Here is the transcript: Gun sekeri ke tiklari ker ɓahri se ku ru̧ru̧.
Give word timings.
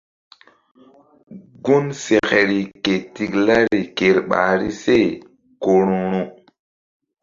Gun 1.67 1.85
sekeri 2.03 2.59
ke 2.83 2.95
tiklari 3.15 3.81
ker 3.97 4.17
ɓahri 4.29 4.69
se 4.83 4.97
ku 5.61 5.71
ru̧ru̧. 5.87 6.23